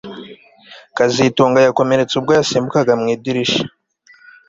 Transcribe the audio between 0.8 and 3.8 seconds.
kazitunga yakomeretse ubwo yasimbukaga mu idirishya